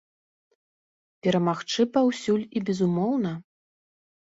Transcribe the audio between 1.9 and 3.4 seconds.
паўсюль і безумоўна?